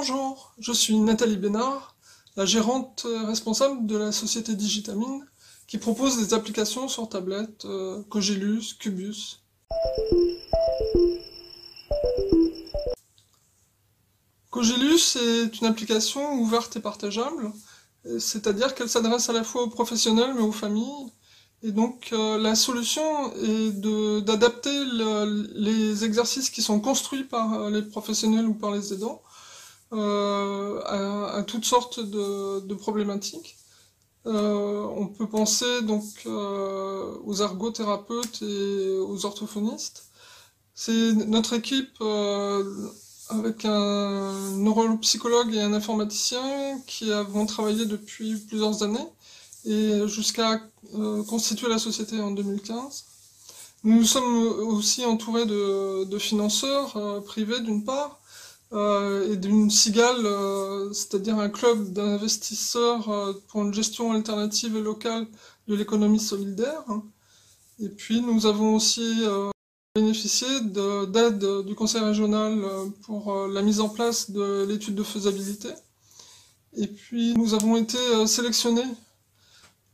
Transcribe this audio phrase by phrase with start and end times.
[0.00, 1.96] Bonjour, je suis Nathalie Bénard,
[2.36, 5.26] la gérante responsable de la société Digitamine
[5.66, 9.40] qui propose des applications sur tablette euh, Cogilus, Cubus.
[14.50, 17.50] Cogilus est une application ouverte et partageable,
[18.20, 21.12] c'est-à-dire qu'elle s'adresse à la fois aux professionnels mais aux familles.
[21.64, 23.72] Et donc euh, la solution est
[24.24, 24.78] d'adapter
[25.56, 29.22] les exercices qui sont construits par les professionnels ou par les aidants
[29.92, 33.56] euh, à, toutes sortes de, problématiques.
[34.26, 40.04] Euh, on peut penser donc euh, aux ergothérapeutes et aux orthophonistes.
[40.74, 42.00] C'est notre équipe
[43.30, 49.08] avec un neuropsychologue et un informaticien qui avons travaillé depuis plusieurs années
[49.64, 50.60] et jusqu'à
[51.28, 53.04] constituer la société en 2015.
[53.84, 54.46] Nous sommes
[54.76, 58.17] aussi entourés de, de financeurs privés d'une part,
[58.72, 65.26] et d'une cigale, euh, c'est-à-dire un club d'investisseurs euh, pour une gestion alternative et locale
[65.68, 66.84] de l'économie solidaire.
[67.80, 69.22] Et puis nous avons aussi
[69.94, 72.60] bénéficié d'aide du conseil régional
[73.02, 75.68] pour la mise en place de l'étude de faisabilité.
[76.76, 78.90] Et puis nous avons été sélectionnés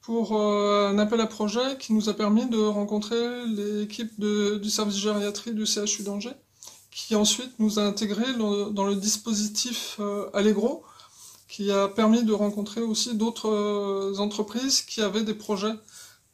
[0.00, 5.52] pour un appel à projet qui nous a permis de rencontrer l'équipe du service gériatrie
[5.52, 6.36] du CHU d'Angers
[6.94, 10.84] qui ensuite nous a intégré dans le dispositif euh, Allegro,
[11.48, 15.74] qui a permis de rencontrer aussi d'autres euh, entreprises qui avaient des projets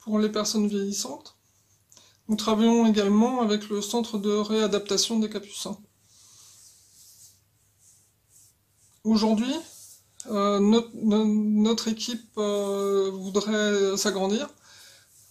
[0.00, 1.36] pour les personnes vieillissantes.
[2.28, 5.78] Nous travaillons également avec le centre de réadaptation des Capucins.
[9.02, 9.54] Aujourd'hui,
[10.30, 10.60] euh,
[10.94, 14.50] notre, équipe voudrait s'agrandir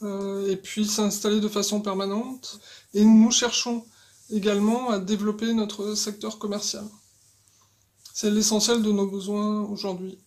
[0.01, 2.59] et puis s'installer de façon permanente.
[2.95, 3.85] Et nous cherchons
[4.31, 6.85] également à développer notre secteur commercial.
[8.13, 10.19] C'est l'essentiel de nos besoins aujourd'hui.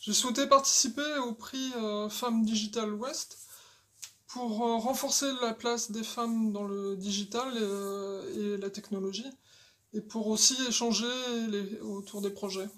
[0.00, 3.38] J'ai souhaité participer au prix euh, Femmes Digital West
[4.28, 9.30] pour euh, renforcer la place des femmes dans le digital euh, et, la technologie
[9.94, 11.06] et pour aussi échanger
[11.82, 12.68] autour des projets.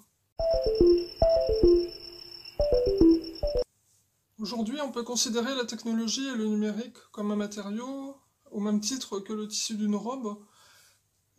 [4.37, 8.17] Aujourd'hui, on peut considérer la technologie et le numérique comme un matériau,
[8.51, 10.37] au même titre que le tissu d'une robe,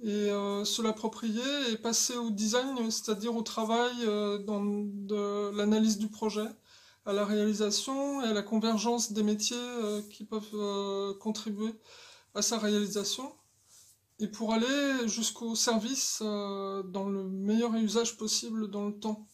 [0.03, 5.99] et euh, se l'approprier et passer au design, c'est-à-dire au travail euh, dans de l'analyse
[5.99, 6.49] du projet,
[7.05, 11.75] à la réalisation et à la convergence des métiers euh, qui peuvent contribuer
[12.34, 13.31] à sa réalisation,
[14.21, 19.27] et pour aller jusqu'au service dans le meilleur usage possible dans le temps.